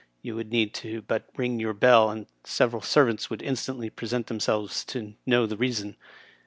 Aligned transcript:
R 0.01 0.05
you 0.23 0.35
would 0.35 0.51
need 0.51 0.75
but 1.07 1.27
to 1.27 1.37
ring 1.39 1.59
your 1.59 1.75
bell, 1.75 2.09
and 2.09 2.25
several 2.43 2.81
serv 2.81 3.09
ants 3.09 3.29
would 3.29 3.43
instantly 3.43 3.91
present 3.91 4.25
themselves 4.25 4.83
to 4.85 5.13
know 5.27 5.45
the 5.45 5.57
reason. 5.57 5.95